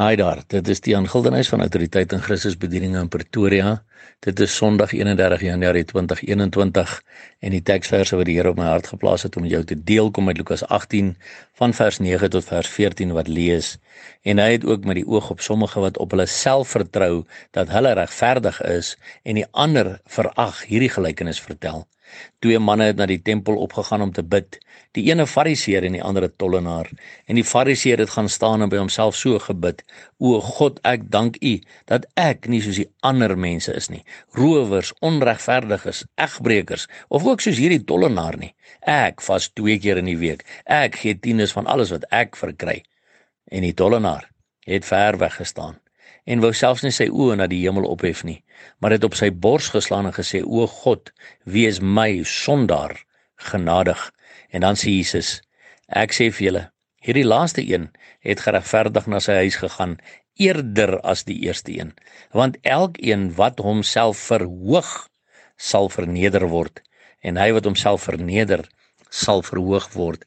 Hi 0.00 0.14
daar, 0.16 0.38
dit 0.48 0.68
is 0.72 0.80
die 0.80 0.94
aangildenheid 0.96 1.44
van 1.52 1.60
autoriteit 1.60 2.12
in 2.16 2.22
Christus 2.24 2.54
bediening 2.56 2.94
in 2.96 3.10
Pretoria. 3.12 3.82
Dit 4.24 4.40
is 4.40 4.54
Sondag 4.56 4.94
31 4.96 5.42
Januarie 5.44 5.84
2021 5.84 6.94
en 7.44 7.52
die 7.52 7.60
teksverse 7.60 8.16
wat 8.16 8.24
die 8.24 8.38
Here 8.38 8.54
op 8.54 8.56
my 8.56 8.70
hart 8.70 8.88
geplaas 8.88 9.26
het 9.28 9.36
om 9.36 9.44
jou 9.44 9.60
te 9.68 9.76
deel 9.76 10.08
kom 10.10 10.32
uit 10.32 10.40
Lukas 10.40 10.64
18 10.64 11.12
van 11.60 11.76
vers 11.76 12.00
9 12.00 12.32
tot 12.32 12.48
vers 12.48 12.72
14 12.72 13.12
wat 13.12 13.28
lees. 13.28 13.74
En 14.24 14.40
hy 14.40 14.54
het 14.54 14.64
ook 14.64 14.88
met 14.88 14.96
die 15.02 15.04
oog 15.04 15.28
op 15.36 15.44
sommige 15.44 15.84
wat 15.84 16.00
op 16.00 16.16
hulle 16.16 16.26
self 16.26 16.72
vertrou 16.72 17.26
dat 17.52 17.68
hulle 17.68 17.92
regverdig 18.00 18.62
is 18.64 18.96
en 19.28 19.42
die 19.42 19.48
ander 19.52 19.98
verag 20.08 20.64
hierdie 20.72 20.94
gelykenis 20.96 21.44
vertel. 21.44 21.84
Twee 22.44 22.58
manne 22.58 22.88
het 22.90 22.98
na 22.98 23.06
die 23.06 23.20
tempel 23.22 23.56
opgegaan 23.62 24.02
om 24.02 24.12
te 24.12 24.22
bid, 24.22 24.58
die 24.96 25.04
ene 25.10 25.26
Fariseer 25.26 25.84
en 25.86 25.96
die 25.96 26.02
ander 26.02 26.24
'n 26.24 26.34
tollenaar. 26.36 26.90
En 27.26 27.34
die 27.34 27.44
Fariseer 27.44 27.98
het 27.98 28.10
gaan 28.10 28.28
staan 28.28 28.62
en 28.62 28.68
by 28.68 28.76
homself 28.76 29.16
so 29.16 29.38
gebid: 29.38 29.82
O 30.18 30.40
God, 30.40 30.80
ek 30.84 31.10
dank 31.10 31.36
U 31.42 31.60
dat 31.84 32.06
ek 32.14 32.48
nie 32.48 32.60
soos 32.60 32.76
die 32.76 32.90
ander 33.00 33.36
mense 33.38 33.74
is 33.74 33.88
nie, 33.88 34.04
rowers, 34.32 34.92
onregverdiges, 35.00 36.04
egbreekers 36.16 36.88
of 37.08 37.26
ook 37.26 37.40
soos 37.40 37.58
hierdie 37.58 37.84
tollenaar 37.84 38.36
nie. 38.36 38.54
Ek 38.80 39.20
vas 39.20 39.48
2 39.52 39.78
keer 39.78 39.96
in 39.96 40.06
die 40.06 40.18
week. 40.18 40.44
Ek 40.64 40.96
gee 40.96 41.14
tiendes 41.14 41.52
van 41.52 41.66
alles 41.66 41.90
wat 41.90 42.04
ek 42.10 42.36
verkry. 42.36 42.82
En 43.50 43.62
die 43.62 43.74
tollenaar 43.74 44.30
het 44.66 44.84
ver 44.84 45.18
weg 45.18 45.36
gestaan 45.36 45.82
en 46.24 46.42
wou 46.42 46.52
selfs 46.54 46.84
nie 46.86 46.94
sy 46.94 47.08
oë 47.10 47.36
na 47.40 47.48
die 47.50 47.60
hemel 47.64 47.86
ophef 47.90 48.22
nie, 48.26 48.38
maar 48.78 48.94
het 48.94 49.04
op 49.06 49.16
sy 49.18 49.30
bors 49.44 49.70
geslaan 49.74 50.06
en 50.10 50.16
gesê: 50.16 50.42
"O 50.44 50.66
God, 50.66 51.10
wees 51.44 51.80
my 51.80 52.22
sondaar 52.24 52.94
genadig." 53.50 54.10
En 54.50 54.60
dan 54.60 54.74
sê 54.74 54.94
Jesus: 54.98 55.40
"Ek 55.88 56.12
sê 56.12 56.30
vir 56.30 56.46
julle, 56.46 56.64
hierdie 57.02 57.26
laaste 57.26 57.62
een 57.66 57.90
het 58.20 58.40
geregverdig 58.40 59.06
na 59.06 59.18
sy 59.20 59.32
huis 59.42 59.56
gegaan 59.56 59.98
eerder 60.38 61.00
as 61.00 61.24
die 61.24 61.40
eerste 61.46 61.72
een, 61.72 61.92
want 62.32 62.56
elkeen 62.62 63.34
wat 63.34 63.58
homself 63.58 64.16
verhoog, 64.18 65.08
sal 65.56 65.88
verneder 65.88 66.48
word, 66.48 66.82
en 67.20 67.36
hy 67.36 67.52
wat 67.52 67.64
homself 67.64 68.02
verneder, 68.02 68.68
sal 69.10 69.42
verhoog 69.42 69.90
word." 69.92 70.24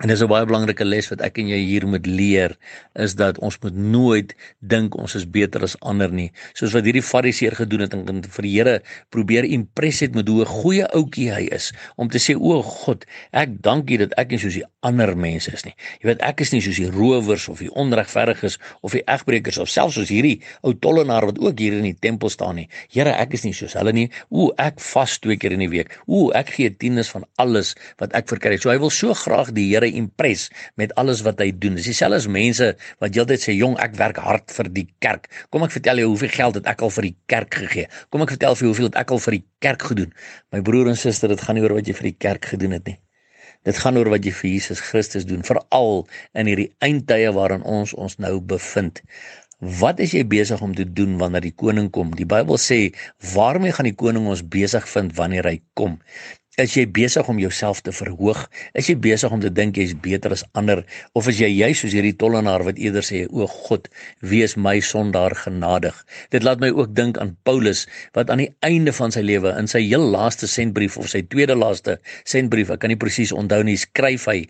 En 0.00 0.08
dis 0.08 0.22
'n 0.24 0.28
baie 0.32 0.46
belangrike 0.48 0.84
les 0.84 1.08
wat 1.12 1.20
ek 1.20 1.38
en 1.38 1.48
jy 1.52 1.58
hier 1.60 1.84
moet 1.86 2.06
leer 2.06 2.56
is 2.96 3.14
dat 3.14 3.38
ons 3.38 3.58
moet 3.60 3.74
nooit 3.76 4.34
dink 4.60 4.96
ons 4.96 5.14
is 5.14 5.26
beter 5.28 5.60
as 5.62 5.76
ander 5.80 6.08
nie. 6.10 6.30
Soos 6.54 6.72
wat 6.72 6.84
hierdie 6.88 7.04
Fariseer 7.04 7.52
gedoen 7.52 7.80
het 7.84 7.92
en 7.92 8.22
vir 8.24 8.42
die 8.42 8.54
Here 8.56 8.80
probeer 9.10 9.44
impress 9.44 10.00
het 10.00 10.14
met 10.14 10.28
hoe 10.28 10.40
'n 10.40 10.46
goeie 10.46 10.86
ouetjie 10.96 11.28
hy 11.32 11.48
is 11.52 11.72
om 11.96 12.08
te 12.08 12.18
sê 12.18 12.34
o 12.34 12.62
God, 12.62 13.04
ek 13.32 13.60
dank 13.60 13.90
U 13.90 13.96
dat 13.96 14.12
ek 14.16 14.30
nie 14.30 14.38
soos 14.38 14.54
die 14.54 14.64
ander 14.80 15.16
mense 15.16 15.52
is 15.52 15.64
nie. 15.64 15.74
Jy 16.00 16.06
weet 16.08 16.22
ek 16.22 16.40
is 16.40 16.52
nie 16.52 16.60
soos 16.60 16.76
die 16.76 16.90
rowers 16.90 17.48
of 17.48 17.58
die 17.58 17.70
onregverdiges 17.70 18.58
of 18.80 18.92
die 18.92 19.04
egbreekers 19.06 19.58
of 19.58 19.68
selfs 19.68 19.94
soos 19.94 20.08
hierdie 20.08 20.40
ou 20.62 20.72
tollenaar 20.72 21.26
wat 21.26 21.38
ook 21.38 21.58
hier 21.58 21.72
in 21.72 21.82
die 21.82 21.96
tempel 22.00 22.30
staan 22.30 22.54
nie. 22.54 22.68
Here, 22.88 23.10
ek 23.10 23.34
is 23.34 23.44
nie 23.44 23.52
soos 23.52 23.74
hulle 23.74 23.92
nie. 23.92 24.10
O, 24.30 24.50
ek 24.56 24.80
vas 24.80 25.18
twee 25.18 25.36
keer 25.36 25.52
in 25.52 25.58
die 25.58 25.68
week. 25.68 25.98
O, 26.06 26.30
ek 26.30 26.48
gee 26.56 26.70
tiendes 26.70 27.10
van 27.10 27.24
alles 27.36 27.74
wat 27.98 28.12
ek 28.14 28.28
verkry. 28.28 28.56
So 28.56 28.70
hy 28.70 28.78
wil 28.78 28.90
so 28.90 29.12
graag 29.14 29.52
die 29.52 29.68
Here 29.70 29.89
impress 29.98 30.50
met 30.76 30.94
alles 31.00 31.22
wat 31.26 31.40
hy 31.42 31.50
doen. 31.52 31.76
Dis 31.78 31.90
dieselfde 31.90 32.20
as 32.22 32.28
mense 32.30 32.70
wat 33.02 33.14
heeltyd 33.14 33.42
sê, 33.42 33.56
"Jong, 33.56 33.78
ek 33.78 33.94
werk 33.98 34.16
hard 34.16 34.50
vir 34.50 34.68
die 34.68 34.88
kerk." 35.00 35.28
Kom 35.50 35.62
ek 35.62 35.70
vertel 35.70 35.96
jou 35.96 36.08
hoeveel 36.08 36.28
geld 36.28 36.54
het 36.54 36.66
ek 36.66 36.82
al 36.82 36.90
vir 36.90 37.02
die 37.02 37.16
kerk 37.26 37.54
gegee? 37.54 37.86
Kom 38.10 38.22
ek 38.22 38.30
vertel 38.36 38.54
vir 38.54 38.60
jou 38.60 38.72
hoeveel 38.72 38.90
het 38.90 38.96
ek 38.96 39.10
al 39.10 39.18
vir 39.18 39.32
die 39.32 39.44
kerk 39.60 39.82
gedoen? 39.82 40.12
My 40.52 40.60
broer 40.60 40.88
en 40.88 40.96
suster, 40.96 41.28
dit 41.28 41.40
gaan 41.40 41.54
nie 41.54 41.62
oor 41.62 41.74
wat 41.74 41.86
jy 41.86 41.94
vir 41.94 42.10
die 42.10 42.18
kerk 42.18 42.44
gedoen 42.44 42.72
het 42.72 42.86
nie. 42.86 42.98
Dit 43.64 43.76
gaan 43.76 43.98
oor 44.00 44.08
wat 44.08 44.24
jy 44.24 44.32
vir 44.32 44.50
Jesus 44.50 44.80
Christus 44.80 45.26
doen, 45.28 45.42
veral 45.42 46.06
in 46.32 46.46
hierdie 46.46 46.70
eindtye 46.80 47.32
waarin 47.36 47.62
ons 47.62 47.92
ons 47.92 48.16
nou 48.16 48.40
bevind. 48.40 49.02
Wat 49.60 50.00
is 50.00 50.14
jy 50.16 50.22
besig 50.24 50.62
om 50.64 50.72
te 50.72 50.86
doen 50.88 51.18
wanneer 51.20 51.44
die 51.44 51.52
koning 51.52 51.90
kom? 51.92 52.14
Die 52.16 52.24
Bybel 52.24 52.56
sê, 52.56 52.94
"Waarmee 53.34 53.72
gaan 53.72 53.84
die 53.84 53.94
koning 53.94 54.26
ons 54.26 54.40
besig 54.40 54.88
vind 54.88 55.12
wanneer 55.16 55.44
hy 55.44 55.60
kom?" 55.74 56.00
Is 56.58 56.72
jy 56.74 56.82
besig 56.90 57.28
om 57.30 57.38
jouself 57.38 57.78
te 57.86 57.92
verhoog? 57.94 58.40
Is 58.74 58.88
jy 58.90 58.96
besig 58.98 59.30
om 59.30 59.38
te 59.38 59.52
dink 59.54 59.76
jy's 59.78 59.92
beter 59.94 60.32
as 60.34 60.42
ander 60.58 60.80
of 61.14 61.28
is 61.30 61.38
jy 61.38 61.46
juis 61.46 61.78
soos 61.78 61.92
hierdie 61.94 62.16
tollenaar 62.18 62.64
wat 62.66 62.78
eerder 62.82 63.04
sê 63.06 63.20
o 63.30 63.46
God, 63.46 63.86
wees 64.18 64.56
my 64.58 64.80
sondaar 64.82 65.36
genadig? 65.44 65.94
Dit 66.34 66.42
laat 66.42 66.58
my 66.58 66.72
ook 66.74 66.90
dink 66.98 67.20
aan 67.22 67.36
Paulus 67.46 67.84
wat 68.18 68.32
aan 68.34 68.42
die 68.42 68.50
einde 68.66 68.90
van 68.96 69.14
sy 69.14 69.22
lewe 69.22 69.52
in 69.60 69.70
sy 69.70 69.84
heel 69.84 70.02
laaste 70.10 70.50
sendbrief 70.50 70.96
of 70.98 71.06
sy 71.12 71.22
tweede 71.30 71.54
laaste 71.54 72.00
sendbrief, 72.26 72.72
ek 72.74 72.82
kan 72.82 72.90
nie 72.90 72.98
presies 72.98 73.30
onthou 73.30 73.62
nie, 73.62 73.78
skryf 73.78 74.26
hy 74.26 74.40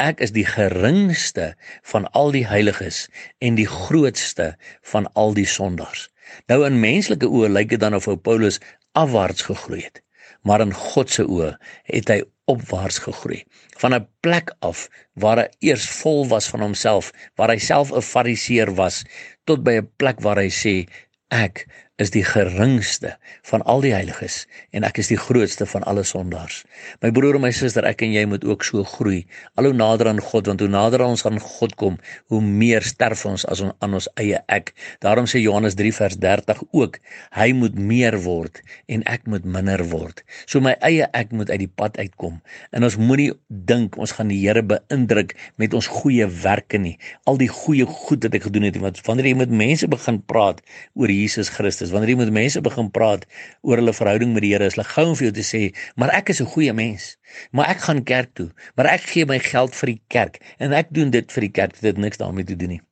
Ek 0.00 0.22
is 0.24 0.32
die 0.32 0.46
geringste 0.48 1.50
van 1.92 2.06
al 2.16 2.32
die 2.32 2.46
heiliges 2.48 3.04
en 3.44 3.60
die 3.60 3.68
grootste 3.68 4.54
van 4.88 5.04
al 5.20 5.36
die 5.36 5.44
sondaars. 5.44 6.08
Nou 6.48 6.62
in 6.64 6.80
menslike 6.80 7.28
oë 7.28 7.52
lyk 7.52 7.74
dit 7.76 7.82
dan 7.82 7.94
of 7.94 8.08
ou 8.08 8.16
Paulus 8.16 8.56
afwaarts 8.96 9.44
gegroei 9.50 9.84
het 9.84 10.00
maar 10.42 10.60
in 10.64 10.72
God 10.74 11.10
se 11.10 11.24
oë 11.24 11.52
het 11.90 12.10
hy 12.12 12.20
opwaarts 12.50 12.98
gegroei. 13.04 13.42
Van 13.78 13.94
'n 13.94 14.08
plek 14.20 14.50
af 14.60 14.88
waar 15.14 15.38
hy 15.38 15.48
eers 15.70 15.86
vol 16.02 16.26
was 16.28 16.48
van 16.48 16.60
homself 16.60 17.12
waar 17.36 17.50
hy 17.50 17.58
self 17.58 17.92
'n 17.92 18.02
fariseer 18.02 18.74
was 18.74 19.04
tot 19.44 19.62
by 19.64 19.78
'n 19.78 19.90
plek 19.96 20.20
waar 20.20 20.38
hy 20.38 20.50
sê 20.50 20.88
ek 21.30 21.66
is 22.02 22.10
die 22.14 22.24
geringste 22.26 23.14
van 23.48 23.62
al 23.70 23.82
die 23.84 23.92
heiliges 23.94 24.42
en 24.74 24.86
ek 24.86 24.98
is 25.02 25.10
die 25.12 25.18
grootste 25.20 25.66
van 25.68 25.84
alle 25.88 26.04
sondaars. 26.06 26.62
My 27.04 27.12
broer 27.14 27.38
en 27.38 27.44
my 27.46 27.52
suster, 27.54 27.86
ek 27.88 28.02
en 28.06 28.14
jy 28.14 28.24
moet 28.28 28.44
ook 28.48 28.64
so 28.66 28.84
groei. 28.86 29.22
Al 29.60 29.70
hoe 29.70 29.76
nader 29.76 30.10
aan 30.10 30.20
God, 30.22 30.48
want 30.50 30.62
hoe 30.64 30.70
nader 30.70 31.04
ons 31.06 31.24
aan 31.28 31.38
God 31.42 31.76
kom, 31.80 31.98
hoe 32.32 32.40
meer 32.42 32.84
sterf 32.86 33.24
ons 33.28 33.46
as 33.50 33.62
on, 33.64 33.72
aan 33.84 33.98
ons 33.98 34.08
eie 34.20 34.40
ek. 34.52 34.72
Daarom 35.04 35.28
sê 35.30 35.42
Johannes 35.42 35.76
3 35.78 35.92
vers 35.98 36.18
30 36.22 36.62
ook, 36.70 36.98
hy 37.38 37.48
moet 37.56 37.78
meer 37.78 38.18
word 38.24 38.62
en 38.92 39.04
ek 39.10 39.28
moet 39.30 39.46
minder 39.46 39.84
word. 39.92 40.24
So 40.46 40.62
my 40.64 40.74
eie 40.86 41.08
ek 41.16 41.32
moet 41.36 41.52
uit 41.52 41.62
die 41.66 41.70
pad 41.70 41.98
uitkom. 42.00 42.40
En 42.74 42.86
ons 42.86 42.98
moenie 43.00 43.30
dink 43.48 43.98
ons 44.00 44.14
gaan 44.16 44.32
die 44.32 44.40
Here 44.42 44.64
beïndruk 44.66 45.36
met 45.62 45.74
ons 45.76 45.86
goeie 45.86 46.26
werke 46.42 46.80
nie. 46.80 46.96
Al 47.30 47.38
die 47.38 47.50
goeie 47.52 47.86
goed 47.86 48.26
wat 48.26 48.34
ek 48.36 48.48
gedoen 48.48 48.66
het, 48.66 48.78
want 48.82 48.98
wanneer 49.06 49.30
jy 49.30 49.36
met 49.44 49.52
mense 49.62 49.86
begin 49.90 50.18
praat 50.28 50.62
oor 50.98 51.12
Jesus 51.12 51.52
Christus, 51.52 51.91
wanneer 51.92 52.14
jy 52.14 52.18
met 52.22 52.32
mense 52.34 52.60
begin 52.64 52.90
praat 52.90 53.26
oor 53.62 53.80
hulle 53.80 53.94
verhouding 53.96 54.32
met 54.34 54.44
die 54.44 54.52
Here, 54.52 54.66
is 54.66 54.76
hulle 54.76 54.88
gou 54.88 55.06
om 55.10 55.16
vir 55.18 55.28
jou 55.28 55.34
te 55.38 55.46
sê, 55.46 55.62
"Maar 55.96 56.10
ek 56.18 56.28
is 56.30 56.40
'n 56.40 56.52
goeie 56.54 56.72
mens. 56.72 57.16
Maar 57.52 57.68
ek 57.70 57.80
gaan 57.86 58.04
kerk 58.04 58.34
toe, 58.34 58.50
maar 58.76 58.86
ek 58.86 59.00
gee 59.00 59.26
my 59.26 59.38
geld 59.38 59.74
vir 59.74 59.86
die 59.86 60.02
kerk 60.08 60.40
en 60.58 60.72
ek 60.72 60.88
doen 60.90 61.10
dit 61.10 61.32
vir 61.32 61.40
die 61.40 61.50
kerk, 61.50 61.72
dit 61.72 61.94
het 61.94 61.98
niks 61.98 62.16
daarmee 62.16 62.44
te 62.44 62.56
doen 62.56 62.68
nie." 62.68 62.82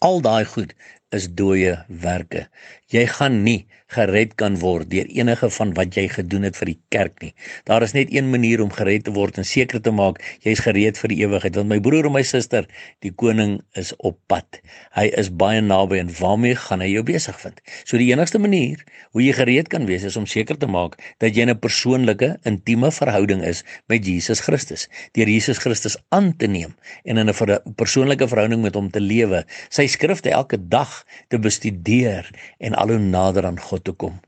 Al 0.00 0.20
daai 0.20 0.44
goed 0.44 0.74
is 1.12 1.28
dooie 1.38 1.76
werke. 1.88 2.46
Jy 2.92 3.06
gaan 3.06 3.42
nie 3.44 3.62
gered 3.92 4.34
kan 4.40 4.56
word 4.60 4.88
deur 4.92 5.08
enige 5.12 5.48
van 5.52 5.72
wat 5.76 5.96
jy 5.96 6.06
gedoen 6.12 6.46
het 6.46 6.56
vir 6.56 6.70
die 6.72 6.78
kerk 6.94 7.18
nie. 7.24 7.32
Daar 7.68 7.84
is 7.84 7.94
net 7.96 8.12
een 8.12 8.30
manier 8.32 8.62
om 8.64 8.72
gered 8.72 9.04
te 9.06 9.12
word 9.12 9.38
en 9.40 9.46
seker 9.48 9.82
te 9.84 9.92
maak 9.92 10.20
jy's 10.44 10.62
gereed 10.64 11.00
vir 11.00 11.12
die 11.12 11.18
ewigheid. 11.24 11.58
Want 11.58 11.70
my 11.72 11.78
broer 11.84 12.08
en 12.08 12.16
my 12.16 12.22
suster, 12.26 12.68
die 13.04 13.12
koning 13.12 13.58
is 13.78 13.92
op 14.00 14.16
pad. 14.32 14.60
Hy 14.96 15.08
is 15.20 15.28
baie 15.28 15.60
naby 15.64 16.00
en 16.00 16.12
waarmee 16.18 16.56
gaan 16.56 16.84
hy 16.84 16.88
jou 16.94 17.04
besig 17.08 17.38
vind? 17.42 17.60
So 17.84 18.00
die 18.00 18.10
enigste 18.12 18.40
manier 18.42 18.80
hoe 19.12 19.24
jy 19.24 19.34
gereed 19.36 19.68
kan 19.72 19.84
wees 19.88 20.06
is 20.08 20.16
om 20.16 20.26
seker 20.28 20.56
te 20.56 20.68
maak 20.70 20.96
dat 21.20 21.36
jy 21.36 21.44
'n 21.44 21.58
persoonlike, 21.58 22.38
intieme 22.48 22.90
verhouding 22.90 23.44
is 23.44 23.64
met 23.88 24.06
Jesus 24.06 24.40
Christus. 24.40 24.88
Deur 25.12 25.28
Jesus 25.28 25.58
Christus 25.58 25.96
aan 26.10 26.32
te 26.36 26.46
neem 26.46 26.74
en 27.04 27.18
in 27.18 27.28
'n 27.28 27.74
persoonlike 27.76 28.28
verhouding 28.28 28.62
met 28.62 28.74
hom 28.74 28.90
te 28.90 29.00
lewe. 29.00 29.44
Sy 29.68 29.86
skrifte 29.86 30.30
elke 30.30 30.56
dag 30.56 31.01
te 31.28 31.38
bestudeer 31.38 32.28
en 32.58 32.76
al 32.78 32.94
hoe 32.94 33.00
nader 33.02 33.46
aan 33.46 33.60
God 33.60 33.84
te 33.84 33.94
kom. 33.96 34.20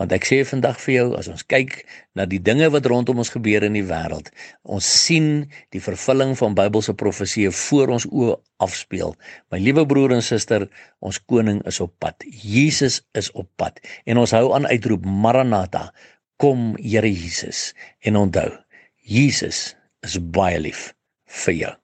Want 0.00 0.14
ek 0.16 0.24
sê 0.26 0.40
vandag 0.48 0.80
vir 0.82 0.94
jou, 0.94 1.08
as 1.14 1.28
ons 1.30 1.44
kyk 1.46 1.74
na 2.18 2.24
die 2.26 2.40
dinge 2.42 2.66
wat 2.74 2.88
rondom 2.90 3.20
ons 3.22 3.30
gebeur 3.30 3.62
in 3.62 3.76
die 3.76 3.84
wêreld, 3.86 4.32
ons 4.64 4.82
sien 4.82 5.44
die 5.74 5.82
vervulling 5.84 6.32
van 6.40 6.56
Bybelse 6.58 6.94
profeseë 6.98 7.52
voor 7.54 7.92
ons 7.98 8.08
oë 8.10 8.34
afspeel. 8.66 9.14
My 9.52 9.60
liewe 9.62 9.84
broer 9.88 10.16
en 10.16 10.24
suster, 10.24 10.66
ons 11.04 11.20
koning 11.30 11.60
is 11.70 11.78
op 11.84 11.94
pad. 12.02 12.26
Jesus 12.26 13.02
is 13.18 13.30
op 13.38 13.50
pad 13.60 13.78
en 14.02 14.22
ons 14.24 14.34
hou 14.34 14.48
aan 14.56 14.66
uitroep 14.72 15.06
Maranatha, 15.06 15.90
kom 16.42 16.72
Here 16.80 17.12
Jesus. 17.12 17.70
En 18.02 18.18
onthou, 18.24 18.48
Jesus 19.06 19.76
is 20.02 20.18
baie 20.18 20.58
lief 20.58 20.90
vir 21.44 21.58
jou. 21.60 21.76